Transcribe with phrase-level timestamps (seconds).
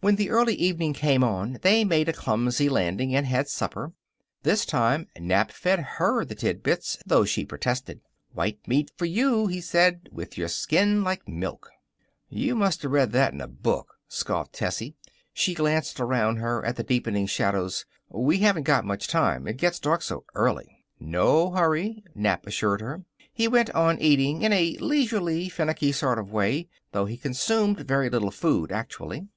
[0.00, 3.92] When the early evening came on they made a clumsy landing and had supper.
[4.42, 8.00] This time Nap fed her the tidbits, though she protested.
[8.32, 11.70] "White meat for you," he said, "with your skin like milk."
[12.28, 14.96] "You must of read that in a book," scoffed Tessie.
[15.32, 17.86] She glanced around her at the deepening shadows.
[18.08, 19.46] "We haven't got much time.
[19.46, 23.04] It gets dark so early." "No hurry," Nap assured her.
[23.32, 28.10] He went on eating in a leisurely, finicking sort of way, though he consumed very
[28.10, 29.28] little food, actually.